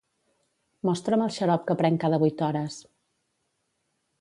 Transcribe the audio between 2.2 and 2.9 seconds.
vuit hores.